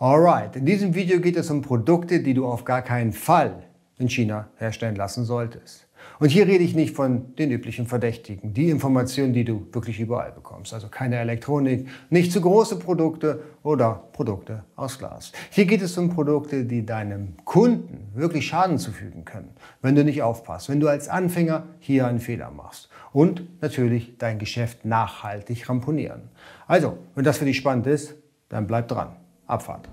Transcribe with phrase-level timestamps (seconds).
[0.00, 3.64] Alright, in diesem Video geht es um Produkte, die du auf gar keinen Fall
[3.98, 5.88] in China herstellen lassen solltest.
[6.20, 10.30] Und hier rede ich nicht von den üblichen Verdächtigen, die Informationen, die du wirklich überall
[10.30, 10.72] bekommst.
[10.72, 15.32] Also keine Elektronik, nicht zu große Produkte oder Produkte aus Glas.
[15.50, 19.50] Hier geht es um Produkte, die deinem Kunden wirklich Schaden zufügen können,
[19.82, 22.88] wenn du nicht aufpasst, wenn du als Anfänger hier einen Fehler machst.
[23.12, 26.30] Und natürlich dein Geschäft nachhaltig ramponieren.
[26.68, 28.14] Also, wenn das für dich spannend ist,
[28.48, 29.16] dann bleib dran.
[29.48, 29.88] Abfahrt.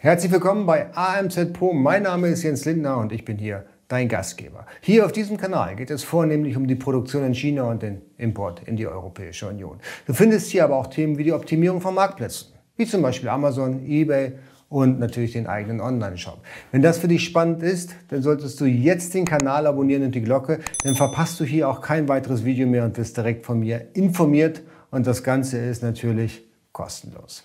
[0.00, 1.72] Herzlich willkommen bei AMZ Pro.
[1.72, 4.66] Mein Name ist Jens Lindner und ich bin hier dein Gastgeber.
[4.80, 8.62] Hier auf diesem Kanal geht es vornehmlich um die Produktion in China und den Import
[8.66, 9.78] in die Europäische Union.
[10.06, 13.86] Du findest hier aber auch Themen wie die Optimierung von Marktplätzen, wie zum Beispiel Amazon,
[13.86, 14.32] eBay
[14.72, 16.38] und natürlich den eigenen Online-Shop.
[16.70, 20.22] Wenn das für dich spannend ist, dann solltest du jetzt den Kanal abonnieren und die
[20.22, 23.88] Glocke, dann verpasst du hier auch kein weiteres Video mehr und wirst direkt von mir
[23.92, 27.44] informiert und das Ganze ist natürlich kostenlos.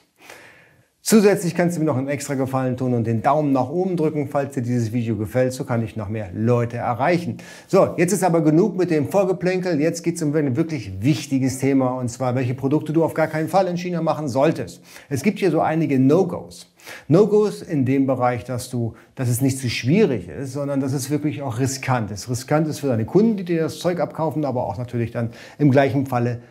[1.02, 4.28] Zusätzlich kannst du mir noch einen extra Gefallen tun und den Daumen nach oben drücken,
[4.28, 5.54] falls dir dieses Video gefällt.
[5.54, 7.38] So kann ich noch mehr Leute erreichen.
[7.66, 9.80] So, jetzt ist aber genug mit dem Vorgeplänkel.
[9.80, 13.28] Jetzt geht es um ein wirklich wichtiges Thema und zwar, welche Produkte du auf gar
[13.28, 14.82] keinen Fall in China machen solltest.
[15.08, 16.74] Es gibt hier so einige No-Gos.
[17.08, 21.10] No-Gos in dem Bereich, dass du, dass es nicht zu schwierig ist, sondern dass es
[21.10, 22.30] wirklich auch riskant ist.
[22.30, 25.72] Riskant ist für deine Kunden, die dir das Zeug abkaufen, aber auch natürlich dann im
[25.72, 26.42] gleichen Falle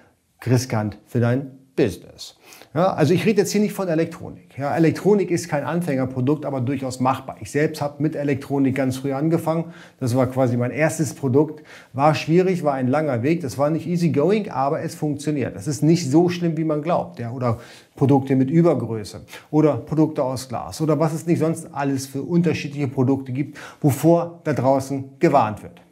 [0.44, 2.36] riskant für dein Business.
[2.76, 4.58] Ja, also ich rede jetzt hier nicht von Elektronik.
[4.58, 7.36] Ja, Elektronik ist kein Anfängerprodukt, aber durchaus machbar.
[7.40, 9.72] Ich selbst habe mit Elektronik ganz früh angefangen.
[9.98, 11.62] Das war quasi mein erstes Produkt.
[11.94, 13.40] War schwierig, war ein langer Weg.
[13.40, 15.56] Das war nicht easy going, aber es funktioniert.
[15.56, 17.18] Das ist nicht so schlimm, wie man glaubt.
[17.18, 17.60] Ja, oder
[17.94, 22.88] Produkte mit Übergröße oder Produkte aus Glas oder was es nicht sonst alles für unterschiedliche
[22.88, 25.85] Produkte gibt, wovor da draußen gewarnt wird.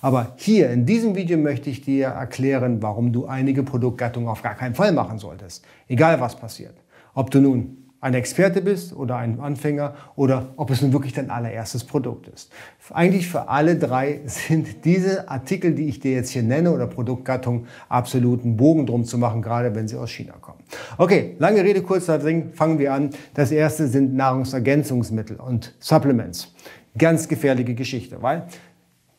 [0.00, 4.54] Aber hier in diesem Video möchte ich dir erklären, warum du einige Produktgattungen auf gar
[4.54, 5.64] keinen Fall machen solltest.
[5.88, 6.74] Egal was passiert.
[7.14, 11.30] Ob du nun ein Experte bist oder ein Anfänger oder ob es nun wirklich dein
[11.30, 12.52] allererstes Produkt ist.
[12.92, 17.66] Eigentlich für alle drei sind diese Artikel, die ich dir jetzt hier nenne oder Produktgattungen
[17.88, 20.58] absoluten Bogen drum zu machen, gerade wenn sie aus China kommen.
[20.98, 23.08] Okay, lange Rede, kurzer Ding, fangen wir an.
[23.32, 26.52] Das erste sind Nahrungsergänzungsmittel und Supplements.
[26.98, 28.46] Ganz gefährliche Geschichte, weil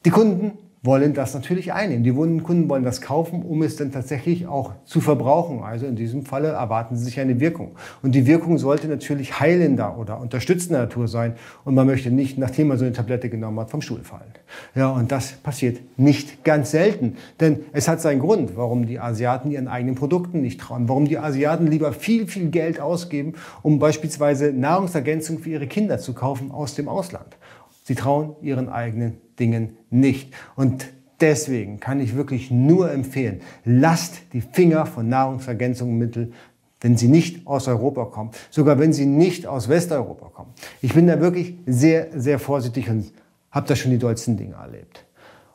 [0.06, 0.52] die Kunden
[0.86, 2.04] wollen das natürlich einnehmen.
[2.04, 5.64] Die Kunden wollen das kaufen, um es dann tatsächlich auch zu verbrauchen.
[5.64, 7.72] Also in diesem Falle erwarten sie sich eine Wirkung.
[8.04, 11.34] Und die Wirkung sollte natürlich heilender oder unterstützender Natur sein.
[11.64, 14.32] Und man möchte nicht, nachdem man so eine Tablette genommen hat, vom Stuhl fallen.
[14.76, 17.16] Ja, und das passiert nicht ganz selten.
[17.40, 20.88] Denn es hat seinen Grund, warum die Asiaten ihren eigenen Produkten nicht trauen.
[20.88, 23.34] Warum die Asiaten lieber viel, viel Geld ausgeben,
[23.64, 27.38] um beispielsweise Nahrungsergänzung für ihre Kinder zu kaufen aus dem Ausland.
[27.84, 30.34] Sie trauen ihren eigenen Dingen nicht.
[30.56, 30.88] Und
[31.22, 36.34] deswegen kann ich wirklich nur empfehlen, lasst die Finger von Nahrungsergänzungsmitteln
[36.81, 40.53] wenn sie nicht aus Europa kommen, sogar wenn sie nicht aus Westeuropa kommen.
[40.81, 43.12] Ich bin da wirklich sehr, sehr vorsichtig und
[43.50, 45.03] habe da schon die dollsten Dinge erlebt.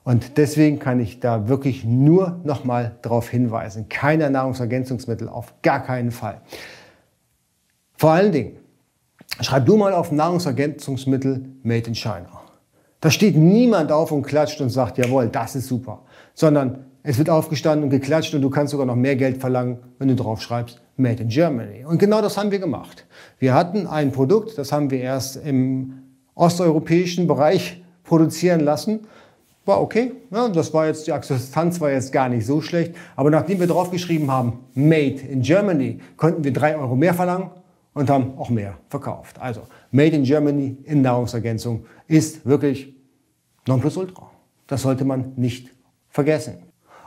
[0.03, 6.11] Und deswegen kann ich da wirklich nur nochmal darauf hinweisen, keine Nahrungsergänzungsmittel, auf gar keinen
[6.11, 6.41] Fall.
[7.97, 8.57] Vor allen Dingen,
[9.41, 12.40] Schreib du mal auf Nahrungsergänzungsmittel Made in China.
[13.01, 16.03] Da steht niemand auf und klatscht und sagt, jawohl, das ist super.
[16.35, 20.09] Sondern es wird aufgestanden und geklatscht und du kannst sogar noch mehr Geld verlangen, wenn
[20.09, 21.85] du drauf schreibst, Made in Germany.
[21.87, 23.07] Und genau das haben wir gemacht.
[23.39, 25.95] Wir hatten ein Produkt, das haben wir erst im
[26.35, 29.01] osteuropäischen Bereich produzieren lassen.
[29.65, 32.95] War okay, ja, das war jetzt, die Akzeptanz war jetzt gar nicht so schlecht.
[33.17, 37.51] Aber nachdem wir draufgeschrieben haben, Made in Germany, konnten wir drei Euro mehr verlangen
[37.95, 39.41] und haben auch mehr verkauft.
[39.41, 42.95] Also Made in Germany in Nahrungsergänzung ist wirklich
[43.67, 44.31] Nonplusultra.
[44.67, 45.71] Das sollte man nicht
[46.09, 46.59] vergessen.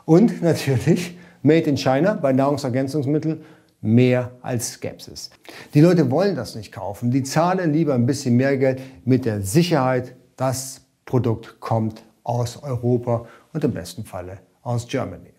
[0.05, 3.43] Und natürlich Made in China bei Nahrungsergänzungsmitteln
[3.81, 5.29] mehr als Skepsis.
[5.73, 7.11] Die Leute wollen das nicht kaufen.
[7.11, 13.25] Die zahlen lieber ein bisschen mehr Geld mit der Sicherheit, das Produkt kommt aus Europa
[13.51, 15.33] und im besten Falle aus Germany.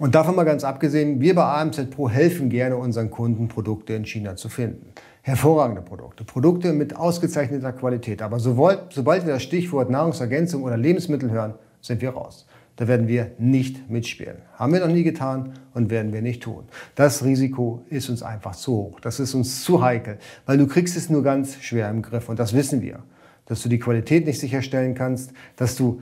[0.00, 4.06] Und davon mal ganz abgesehen, wir bei AMZ Pro helfen gerne unseren Kunden, Produkte in
[4.06, 4.94] China zu finden.
[5.20, 8.22] Hervorragende Produkte, Produkte mit ausgezeichneter Qualität.
[8.22, 11.52] Aber sobald, sobald wir das Stichwort Nahrungsergänzung oder Lebensmittel hören,
[11.82, 12.46] sind wir raus.
[12.76, 14.38] Da werden wir nicht mitspielen.
[14.54, 16.64] Haben wir noch nie getan und werden wir nicht tun.
[16.94, 19.00] Das Risiko ist uns einfach zu hoch.
[19.00, 22.38] Das ist uns zu heikel, weil du kriegst es nur ganz schwer im Griff und
[22.38, 23.00] das wissen wir.
[23.44, 26.00] Dass du die Qualität nicht sicherstellen kannst, dass du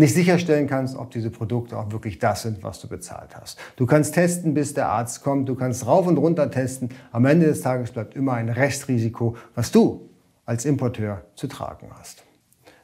[0.00, 3.58] nicht sicherstellen kannst, ob diese Produkte auch wirklich das sind, was du bezahlt hast.
[3.76, 6.88] Du kannst testen, bis der Arzt kommt, du kannst rauf und runter testen.
[7.12, 10.08] Am Ende des Tages bleibt immer ein Restrisiko, was du
[10.44, 12.24] als Importeur zu tragen hast.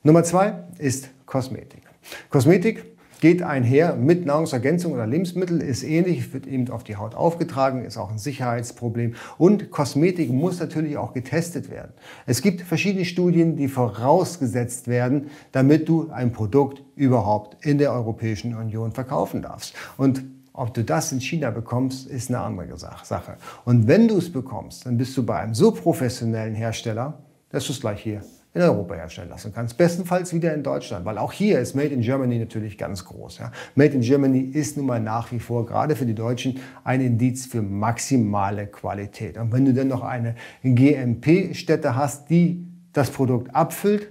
[0.05, 1.83] Nummer zwei ist Kosmetik.
[2.31, 2.96] Kosmetik
[3.27, 7.97] geht einher mit Nahrungsergänzung oder Lebensmittel, ist ähnlich, wird eben auf die Haut aufgetragen, ist
[7.97, 9.17] auch ein Sicherheitsproblem.
[9.37, 11.93] Und Kosmetik muss natürlich auch getestet werden.
[12.27, 18.55] Es gibt verschiedene Studien, die vorausgesetzt werden, damit du ein Produkt überhaupt in der Europäischen
[18.55, 19.75] Union verkaufen darfst.
[19.97, 23.39] Und ob du das in China bekommst, ist eine andere Sache.
[23.65, 27.19] Und wenn du es bekommst, dann bist du bei einem so professionellen Hersteller,
[27.51, 28.23] dass du es gleich hier
[28.57, 29.77] in Europa herstellen lassen kannst.
[29.77, 33.39] Bestenfalls wieder in Deutschland, weil auch hier ist Made in Germany natürlich ganz groß.
[33.39, 33.53] Ja.
[33.75, 37.47] Made in Germany ist nun mal nach wie vor, gerade für die Deutschen, ein Indiz
[37.47, 39.37] für maximale Qualität.
[39.37, 44.09] Und wenn du dann noch eine GMP-Stätte hast, die das Produkt abfüllt,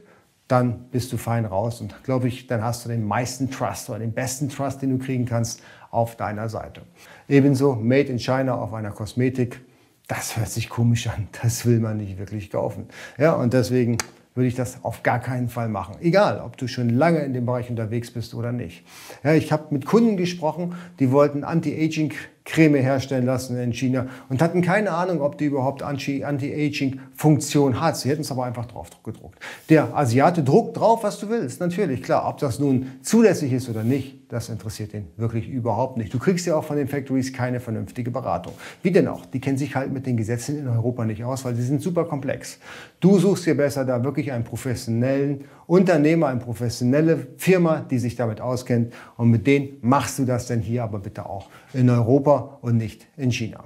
[0.48, 3.98] dann bist du fein raus und glaube ich, dann hast du den meisten Trust oder
[3.98, 6.82] den besten Trust, den du kriegen kannst auf deiner Seite.
[7.28, 9.62] Ebenso Made in China auf einer Kosmetik.
[10.08, 11.30] Das hört sich komisch an.
[11.42, 12.86] Das will man nicht wirklich kaufen.
[13.18, 13.98] Ja, und deswegen
[14.36, 15.96] würde ich das auf gar keinen Fall machen.
[16.02, 18.84] Egal, ob du schon lange in dem Bereich unterwegs bist oder nicht.
[19.24, 24.42] Ja, ich habe mit Kunden gesprochen, die wollten Anti-Aging Creme herstellen lassen in China und
[24.42, 27.98] hatten keine Ahnung, ob die überhaupt Anti-Aging-Funktion hat.
[27.98, 29.40] Sie hätten es aber einfach drauf gedruckt.
[29.70, 31.60] Der Asiate druckt drauf, was du willst.
[31.60, 32.28] Natürlich, klar.
[32.28, 36.14] Ob das nun zulässig ist oder nicht, das interessiert ihn wirklich überhaupt nicht.
[36.14, 38.54] Du kriegst ja auch von den Factories keine vernünftige Beratung.
[38.82, 39.26] Wie denn auch?
[39.26, 42.06] Die kennen sich halt mit den Gesetzen in Europa nicht aus, weil sie sind super
[42.06, 42.60] komplex.
[43.00, 48.42] Du suchst dir besser da wirklich einen professionellen Unternehmer, eine professionelle Firma, die sich damit
[48.42, 48.94] auskennt.
[49.18, 53.08] Und mit denen machst du das denn hier aber bitte auch in Europa und nicht
[53.18, 53.64] in China.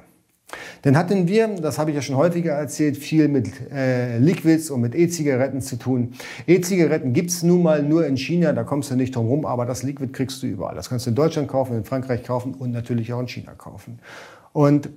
[0.82, 4.82] Dann hatten wir, das habe ich ja schon häufiger erzählt, viel mit äh, Liquids und
[4.82, 6.14] mit E-Zigaretten zu tun.
[6.48, 9.66] E-Zigaretten gibt es nun mal nur in China, da kommst du nicht drum rum, aber
[9.66, 10.76] das Liquid kriegst du überall.
[10.76, 14.00] Das kannst du in Deutschland kaufen, in Frankreich kaufen und natürlich auch in China kaufen.
[14.54, 14.90] Und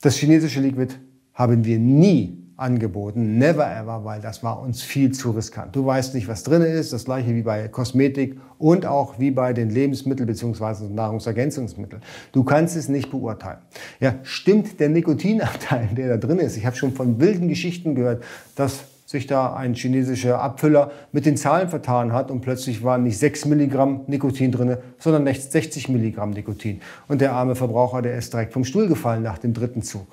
[0.00, 0.94] das chinesische Liquid
[1.34, 3.36] haben wir nie angeboten.
[3.38, 5.74] Never ever, weil das war uns viel zu riskant.
[5.76, 6.92] Du weißt nicht, was drin ist.
[6.92, 10.88] Das gleiche wie bei Kosmetik und auch wie bei den Lebensmitteln bzw.
[10.88, 12.00] Nahrungsergänzungsmitteln.
[12.30, 13.58] Du kannst es nicht beurteilen.
[14.00, 16.56] Ja, stimmt der Nikotinanteil, der da drin ist?
[16.56, 18.22] Ich habe schon von wilden Geschichten gehört,
[18.56, 23.18] dass sich da ein chinesischer Abfüller mit den Zahlen vertan hat und plötzlich waren nicht
[23.18, 26.80] 6 Milligramm Nikotin drin, sondern 60 Milligramm Nikotin.
[27.08, 30.06] Und der arme Verbraucher, der ist direkt vom Stuhl gefallen nach dem dritten Zug.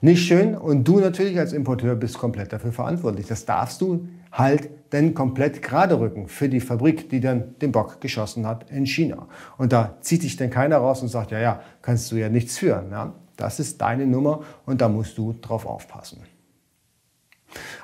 [0.00, 3.26] Nicht schön und du natürlich als Importeur bist komplett dafür verantwortlich.
[3.26, 8.00] Das darfst du halt dann komplett gerade rücken für die Fabrik, die dann den Bock
[8.00, 9.28] geschossen hat in China.
[9.56, 12.58] Und da zieht sich dann keiner raus und sagt, ja, ja, kannst du ja nichts
[12.58, 12.90] führen.
[12.90, 13.14] Ja?
[13.36, 16.20] Das ist deine Nummer und da musst du drauf aufpassen.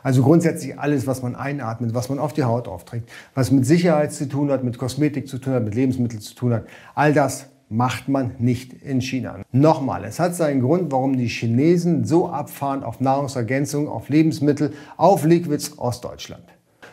[0.03, 4.12] Also grundsätzlich alles, was man einatmet, was man auf die Haut aufträgt, was mit Sicherheit
[4.12, 7.47] zu tun hat, mit Kosmetik zu tun hat, mit Lebensmitteln zu tun hat, all das
[7.70, 9.38] macht man nicht in China.
[9.52, 15.25] Nochmal, es hat seinen Grund, warum die Chinesen so abfahren auf Nahrungsergänzung, auf Lebensmittel, auf
[15.25, 16.44] Liquids aus Deutschland.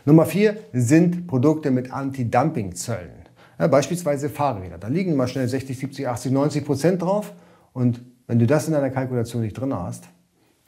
[0.05, 3.27] Nummer vier sind Produkte mit Anti-Dumping-Zöllen.
[3.59, 4.77] Ja, beispielsweise Fahrräder.
[4.77, 7.33] Da liegen mal schnell 60, 70, 80, 90 Prozent drauf.
[7.73, 10.07] Und wenn du das in deiner Kalkulation nicht drin hast,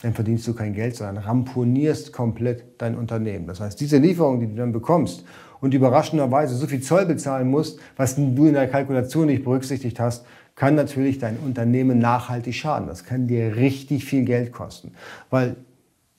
[0.01, 3.47] dann verdienst du kein Geld, sondern ramponierst komplett dein Unternehmen.
[3.47, 5.25] Das heißt, diese Lieferung, die du dann bekommst
[5.59, 10.25] und überraschenderweise so viel Zoll bezahlen musst, was du in der Kalkulation nicht berücksichtigt hast,
[10.55, 12.87] kann natürlich dein Unternehmen nachhaltig schaden.
[12.87, 14.93] Das kann dir richtig viel Geld kosten.
[15.29, 15.55] Weil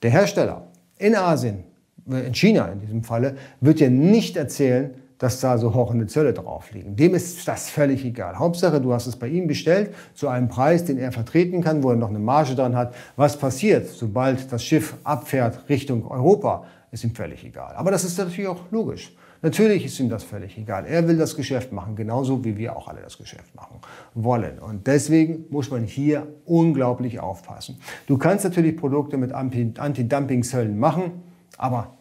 [0.01, 0.67] der Hersteller
[0.97, 1.63] in Asien,
[2.07, 6.71] in China in diesem Falle, wird dir nicht erzählen, dass da so hochende Zölle drauf
[6.71, 6.95] liegen.
[6.95, 8.39] Dem ist das völlig egal.
[8.39, 11.91] Hauptsache, du hast es bei ihm bestellt zu einem Preis, den er vertreten kann, wo
[11.91, 12.95] er noch eine Marge dran hat.
[13.17, 17.75] Was passiert, sobald das Schiff abfährt Richtung Europa, ist ihm völlig egal.
[17.75, 19.15] Aber das ist natürlich auch logisch.
[19.43, 20.87] Natürlich ist ihm das völlig egal.
[20.87, 23.79] Er will das Geschäft machen, genauso wie wir auch alle das Geschäft machen
[24.15, 24.57] wollen.
[24.57, 27.79] Und deswegen muss man hier unglaublich aufpassen.
[28.07, 31.21] Du kannst natürlich Produkte mit Anti-Dumping-Zöllen machen,
[31.59, 31.93] aber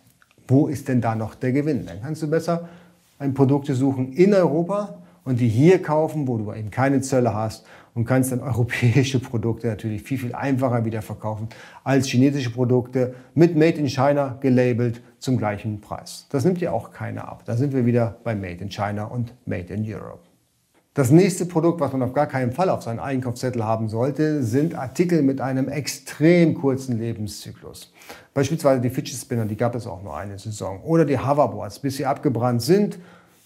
[0.48, 1.84] wo ist denn da noch der Gewinn?
[1.84, 2.66] Dann kannst du besser
[3.34, 8.04] Produkte suchen in Europa und die hier kaufen, wo du eben keine Zölle hast und
[8.04, 11.48] kannst dann europäische Produkte natürlich viel, viel einfacher wieder verkaufen
[11.84, 16.26] als chinesische Produkte mit Made in China gelabelt zum gleichen Preis.
[16.30, 17.42] Das nimmt ja auch keiner ab.
[17.44, 20.29] Da sind wir wieder bei Made in China und Made in Europe.
[20.94, 24.74] Das nächste Produkt, was man auf gar keinen Fall auf seinen Einkaufszettel haben sollte, sind
[24.74, 27.92] Artikel mit einem extrem kurzen Lebenszyklus.
[28.34, 30.82] Beispielsweise die Fidget Spinner, die gab es auch nur eine Saison.
[30.82, 32.98] Oder die Hoverboards, bis sie abgebrannt sind,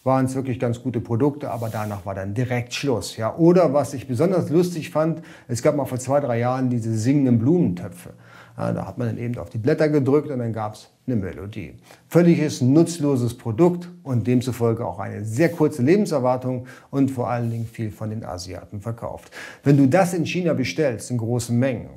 [0.05, 3.19] waren es wirklich ganz gute Produkte, aber danach war dann direkt Schluss.
[3.19, 3.37] Ja.
[3.37, 7.39] Oder was ich besonders lustig fand, es gab mal vor zwei, drei Jahren diese singenden
[7.39, 8.15] Blumentöpfe.
[8.57, 11.17] Ja, da hat man dann eben auf die Blätter gedrückt und dann gab es eine
[11.17, 11.75] Melodie.
[12.09, 17.91] Völliges nutzloses Produkt und demzufolge auch eine sehr kurze Lebenserwartung und vor allen Dingen viel
[17.91, 19.33] von den Asiaten verkauft.
[19.65, 21.91] Wenn du das in China bestellst in großen Mengen,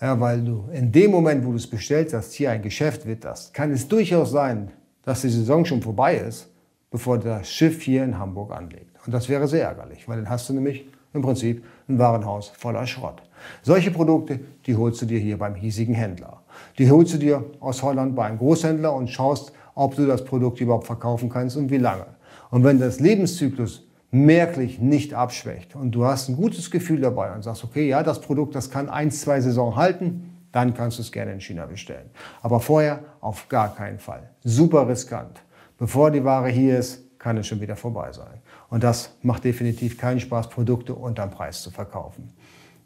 [0.00, 3.24] ja, weil du in dem Moment, wo du es bestellst, dass hier ein Geschäft wird,
[3.24, 4.70] das kann es durchaus sein,
[5.04, 6.52] dass die Saison schon vorbei ist
[6.92, 8.94] bevor das Schiff hier in Hamburg anlegt.
[9.04, 12.86] Und das wäre sehr ärgerlich, weil dann hast du nämlich im Prinzip ein Warenhaus voller
[12.86, 13.22] Schrott.
[13.62, 16.42] Solche Produkte, die holst du dir hier beim hiesigen Händler.
[16.78, 20.60] Die holst du dir aus Holland bei einem Großhändler und schaust, ob du das Produkt
[20.60, 22.06] überhaupt verkaufen kannst und wie lange.
[22.50, 27.42] Und wenn das Lebenszyklus merklich nicht abschwächt und du hast ein gutes Gefühl dabei und
[27.42, 31.10] sagst, okay, ja, das Produkt, das kann ein, zwei Saison halten, dann kannst du es
[31.10, 32.10] gerne in China bestellen.
[32.42, 34.30] Aber vorher auf gar keinen Fall.
[34.44, 35.42] Super riskant.
[35.78, 38.41] Bevor die Ware hier ist, kann es schon wieder vorbei sein.
[38.72, 42.32] Und das macht definitiv keinen Spaß, Produkte unterm Preis zu verkaufen.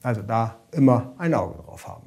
[0.03, 2.03] Also da immer ein Auge drauf haben.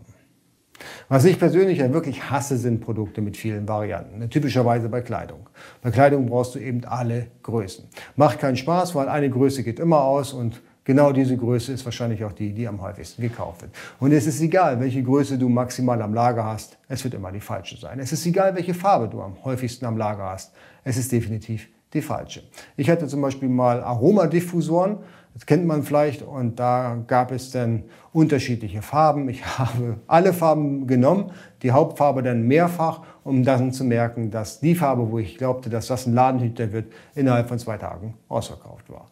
[1.07, 4.29] Was ich persönlich ja wirklich hasse, sind Produkte mit vielen Varianten.
[4.29, 5.47] Typischerweise bei Kleidung.
[5.81, 7.85] Bei Kleidung brauchst du eben alle Größen.
[8.17, 12.23] Macht keinen Spaß, weil eine Größe geht immer aus und Genau diese Größe ist wahrscheinlich
[12.23, 13.71] auch die, die am häufigsten gekauft wird.
[13.99, 17.41] Und es ist egal, welche Größe du maximal am Lager hast, es wird immer die
[17.41, 17.99] falsche sein.
[17.99, 20.51] Es ist egal, welche Farbe du am häufigsten am Lager hast,
[20.83, 22.43] es ist definitiv die falsche.
[22.77, 24.97] Ich hatte zum Beispiel mal Aromadiffusoren,
[25.33, 29.29] das kennt man vielleicht, und da gab es dann unterschiedliche Farben.
[29.29, 31.31] Ich habe alle Farben genommen,
[31.61, 35.87] die Hauptfarbe dann mehrfach, um dann zu merken, dass die Farbe, wo ich glaubte, dass
[35.87, 39.07] das ein Ladenhüter wird, innerhalb von zwei Tagen ausverkauft war.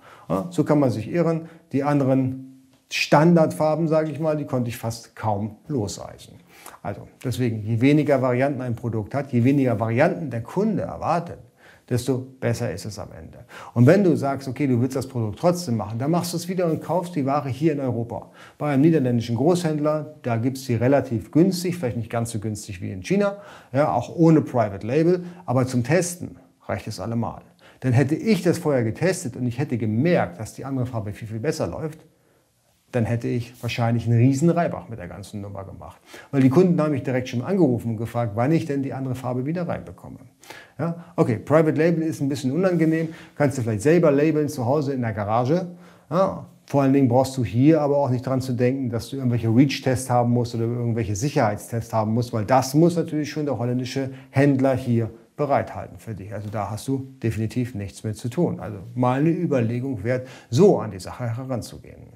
[0.50, 1.48] So kann man sich irren.
[1.72, 2.48] Die anderen
[2.92, 6.36] Standardfarben, sage ich mal, die konnte ich fast kaum loseisen.
[6.82, 11.40] Also deswegen, je weniger Varianten ein Produkt hat, je weniger Varianten der Kunde erwartet,
[11.90, 13.46] desto besser ist es am Ende.
[13.74, 16.48] Und wenn du sagst, okay, du willst das Produkt trotzdem machen, dann machst du es
[16.48, 18.32] wieder und kaufst die Ware hier in Europa.
[18.58, 22.82] Bei einem niederländischen Großhändler, da gibt es die relativ günstig, vielleicht nicht ganz so günstig
[22.82, 23.38] wie in China,
[23.72, 27.42] ja, auch ohne Private Label, aber zum Testen reicht es allemal.
[27.84, 31.28] Denn hätte ich das vorher getestet und ich hätte gemerkt, dass die andere Farbe viel,
[31.28, 32.00] viel besser läuft,
[32.92, 36.00] dann hätte ich wahrscheinlich einen riesen Reibach mit der ganzen Nummer gemacht.
[36.32, 39.16] Weil die Kunden haben mich direkt schon angerufen und gefragt, wann ich denn die andere
[39.16, 40.20] Farbe wieder reinbekomme.
[40.80, 41.04] Ja?
[41.16, 45.02] Okay, Private Label ist ein bisschen unangenehm, kannst du vielleicht selber labeln zu Hause in
[45.02, 45.68] der Garage.
[46.10, 46.46] Ja?
[46.66, 49.48] Vor allen Dingen brauchst du hier aber auch nicht dran zu denken, dass du irgendwelche
[49.48, 54.12] Reach-Tests haben musst oder irgendwelche Sicherheitstests haben musst, weil das muss natürlich schon der holländische
[54.32, 56.34] Händler hier bereithalten für dich.
[56.34, 58.60] Also da hast du definitiv nichts mit zu tun.
[58.60, 62.08] Also mal eine Überlegung wert, so an die Sache heranzugehen.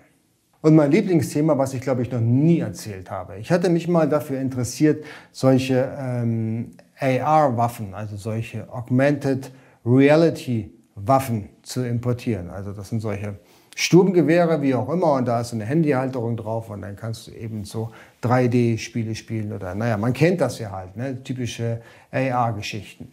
[0.62, 3.38] Und mein Lieblingsthema, was ich glaube ich noch nie erzählt habe.
[3.38, 9.52] Ich hatte mich mal dafür interessiert, solche ähm, AR-Waffen, also solche Augmented
[9.86, 12.50] Reality Waffen zu importieren.
[12.50, 13.40] Also das sind solche
[13.76, 17.64] Sturmgewehre, wie auch immer, und da ist eine Handyhalterung drauf und dann kannst du eben
[17.64, 17.92] so
[18.22, 21.24] 3D-Spiele spielen oder, naja, man kennt das ja halt, ne?
[21.24, 23.12] typische AR-Geschichten.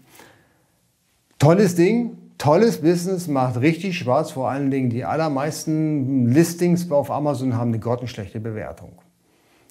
[1.38, 4.32] Tolles Ding, tolles Business, macht richtig Spaß.
[4.32, 8.92] Vor allen Dingen die allermeisten Listings auf Amazon haben eine grottenschlechte Bewertung.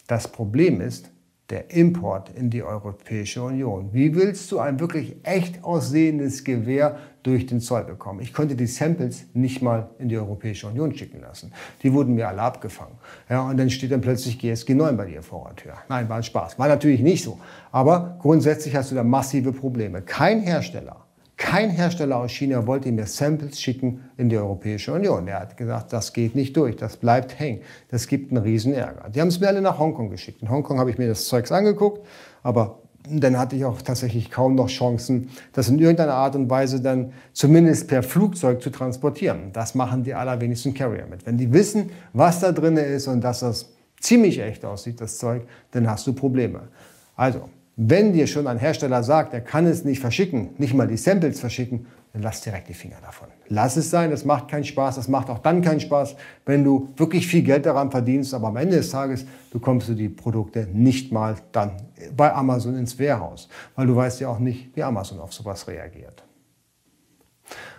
[0.07, 1.09] Das Problem ist
[1.49, 3.93] der Import in die Europäische Union.
[3.93, 8.19] Wie willst du ein wirklich echt aussehendes Gewehr durch den Zoll bekommen?
[8.19, 11.53] Ich konnte die Samples nicht mal in die Europäische Union schicken lassen.
[11.83, 12.95] Die wurden mir alle abgefangen.
[13.29, 15.73] Ja, und dann steht dann plötzlich GSG 9 bei dir vor der Tür.
[15.87, 16.59] Nein, war ein Spaß.
[16.59, 17.39] War natürlich nicht so.
[17.71, 20.01] Aber grundsätzlich hast du da massive Probleme.
[20.01, 21.06] Kein Hersteller
[21.47, 25.29] kein Hersteller aus China wollte mir Samples schicken in die Europäische Union.
[25.29, 27.61] Er hat gesagt, das geht nicht durch, das bleibt hängen.
[27.89, 29.09] Das gibt einen riesen Ärger.
[29.09, 30.41] Die haben es mir alle nach Hongkong geschickt.
[30.41, 32.05] In Hongkong habe ich mir das Zeugs angeguckt,
[32.43, 36.81] aber dann hatte ich auch tatsächlich kaum noch Chancen, das in irgendeiner Art und Weise
[36.81, 39.53] dann zumindest per Flugzeug zu transportieren.
[39.53, 41.25] Das machen die allerwenigsten Carrier mit.
[41.25, 43.69] Wenn die wissen, was da drin ist und dass das
[44.01, 46.67] ziemlich echt aussieht, das Zeug, dann hast du Probleme.
[47.15, 50.97] Also, wenn dir schon ein Hersteller sagt, er kann es nicht verschicken, nicht mal die
[50.97, 53.27] Samples verschicken, dann lass direkt die Finger davon.
[53.49, 56.15] Lass es sein, das macht keinen Spaß, das macht auch dann keinen Spaß,
[56.47, 60.09] wenn du wirklich viel Geld daran verdienst, aber am Ende des Tages bekommst du die
[60.09, 61.73] Produkte nicht mal dann
[62.15, 66.23] bei Amazon ins Warehouse, weil du weißt ja auch nicht, wie Amazon auf sowas reagiert.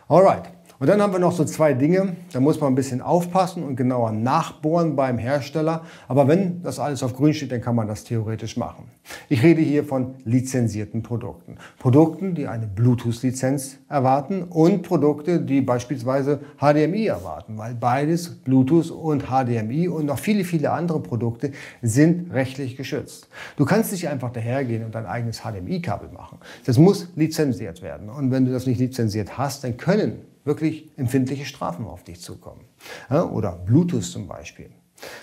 [0.07, 0.58] Alright.
[0.81, 3.75] Und dann haben wir noch so zwei Dinge, da muss man ein bisschen aufpassen und
[3.75, 5.83] genauer nachbohren beim Hersteller.
[6.07, 8.85] Aber wenn das alles auf grün steht, dann kann man das theoretisch machen.
[9.29, 11.57] Ich rede hier von lizenzierten Produkten.
[11.81, 19.25] Produkten, die eine Bluetooth-Lizenz erwarten und Produkte, die beispielsweise HDMI erwarten, weil beides, Bluetooth und
[19.25, 21.51] HDMI und noch viele, viele andere Produkte
[21.83, 23.29] sind rechtlich geschützt.
[23.57, 26.39] Du kannst nicht einfach dahergehen und dein eigenes HDMI-Kabel machen.
[26.67, 28.09] Das muss lizenziert werden.
[28.09, 32.65] Und wenn du das nicht lizenziert hast, dann können wirklich empfindliche Strafen auf dich zukommen.
[33.11, 34.71] oder Bluetooth zum Beispiel.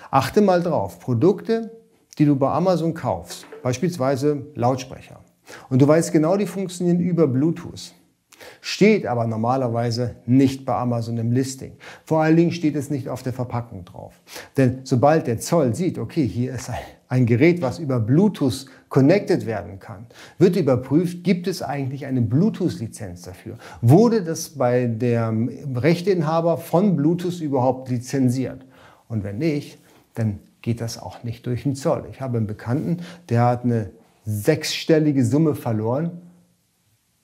[0.10, 1.72] Achte mal drauf, Produkte,
[2.18, 5.20] die du bei Amazon kaufst, beispielsweise Lautsprecher,
[5.70, 7.94] und du weißt genau, die funktionieren über Bluetooth.
[8.62, 11.78] steht aber normalerweise nicht bei Amazon im Listing.
[12.04, 14.14] Vor allen Dingen steht es nicht auf der Verpackung drauf.
[14.58, 16.76] Denn sobald der Zoll sieht, okay, hier ist ein,
[17.16, 20.06] ein Gerät, was über Bluetooth connected werden kann,
[20.38, 23.58] wird überprüft, gibt es eigentlich eine Bluetooth-Lizenz dafür?
[23.82, 28.66] Wurde das bei dem Rechteinhaber von Bluetooth überhaupt lizenziert?
[29.08, 29.80] Und wenn nicht,
[30.16, 32.06] dann geht das auch nicht durch den Zoll.
[32.12, 32.98] Ich habe einen Bekannten,
[33.30, 33.92] der hat eine
[34.26, 36.12] sechsstellige Summe verloren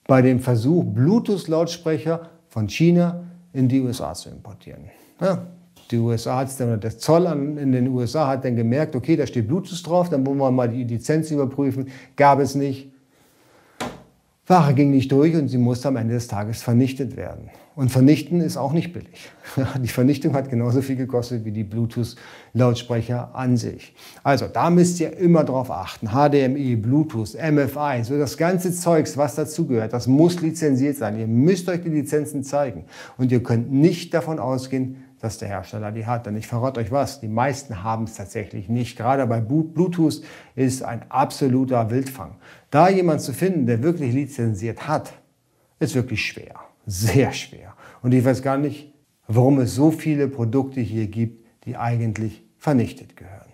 [0.06, 4.84] bei dem Versuch, Bluetooth-Lautsprecher von China in die USA zu importieren.
[5.20, 5.46] Ja,
[5.92, 9.46] die USA hat dann, der Zoll in den USA hat dann gemerkt, okay, da steht
[9.46, 11.88] Bluetooth drauf, dann wollen wir mal die Lizenz überprüfen.
[12.16, 12.90] Gab es nicht.
[14.46, 17.48] Ware ging nicht durch und sie musste am Ende des Tages vernichtet werden.
[17.74, 19.30] Und vernichten ist auch nicht billig.
[19.82, 23.94] Die Vernichtung hat genauso viel gekostet wie die Bluetooth-Lautsprecher an sich.
[24.22, 26.08] Also da müsst ihr immer drauf achten.
[26.08, 31.18] HDMI, Bluetooth, MFI, so das ganze Zeugs, was dazugehört, das muss lizenziert sein.
[31.18, 32.84] Ihr müsst euch die Lizenzen zeigen.
[33.16, 36.26] Und ihr könnt nicht davon ausgehen, dass der Hersteller die hat.
[36.26, 38.98] Denn ich verrate euch was, die meisten haben es tatsächlich nicht.
[38.98, 40.22] Gerade bei Bluetooth
[40.54, 42.36] ist ein absoluter Wildfang.
[42.70, 45.12] Da jemand zu finden, der wirklich lizenziert hat,
[45.78, 46.56] ist wirklich schwer.
[46.86, 47.74] Sehr schwer.
[48.02, 48.92] Und ich weiß gar nicht,
[49.28, 53.48] warum es so viele Produkte hier gibt, die eigentlich vernichtet gehören.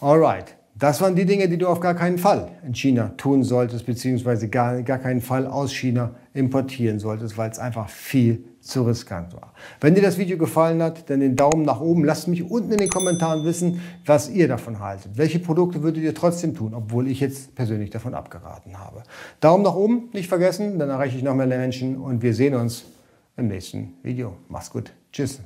[0.00, 3.84] Alright, das waren die Dinge, die du auf gar keinen Fall in China tun solltest,
[3.84, 9.34] beziehungsweise gar, gar keinen Fall aus China importieren solltest, weil es einfach viel zu riskant
[9.34, 9.52] war.
[9.80, 12.04] Wenn dir das Video gefallen hat, dann den Daumen nach oben.
[12.04, 15.12] Lasst mich unten in den Kommentaren wissen, was ihr davon haltet.
[15.16, 19.02] Welche Produkte würdet ihr trotzdem tun, obwohl ich jetzt persönlich davon abgeraten habe.
[19.40, 22.84] Daumen nach oben, nicht vergessen, dann erreiche ich noch mehr Menschen und wir sehen uns
[23.36, 24.34] im nächsten Video.
[24.48, 24.92] Mach's gut.
[25.12, 25.40] Tschüss.